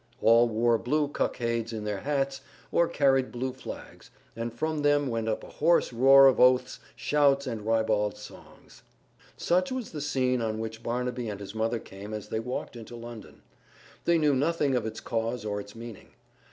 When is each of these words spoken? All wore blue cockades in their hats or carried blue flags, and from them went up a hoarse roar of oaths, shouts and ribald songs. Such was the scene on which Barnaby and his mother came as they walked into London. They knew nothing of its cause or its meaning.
All 0.19 0.49
wore 0.49 0.79
blue 0.79 1.07
cockades 1.09 1.71
in 1.71 1.83
their 1.83 1.99
hats 1.99 2.41
or 2.71 2.87
carried 2.87 3.31
blue 3.31 3.53
flags, 3.53 4.09
and 4.35 4.51
from 4.51 4.79
them 4.81 5.05
went 5.09 5.29
up 5.29 5.43
a 5.43 5.47
hoarse 5.49 5.93
roar 5.93 6.25
of 6.25 6.39
oaths, 6.39 6.79
shouts 6.95 7.45
and 7.45 7.61
ribald 7.67 8.17
songs. 8.17 8.81
Such 9.37 9.71
was 9.71 9.91
the 9.91 10.01
scene 10.01 10.41
on 10.41 10.57
which 10.57 10.81
Barnaby 10.81 11.29
and 11.29 11.39
his 11.39 11.53
mother 11.53 11.77
came 11.77 12.15
as 12.15 12.29
they 12.29 12.39
walked 12.39 12.75
into 12.75 12.95
London. 12.95 13.43
They 14.05 14.17
knew 14.17 14.33
nothing 14.35 14.73
of 14.73 14.87
its 14.87 14.99
cause 14.99 15.45
or 15.45 15.59
its 15.61 15.75
meaning. 15.75 16.09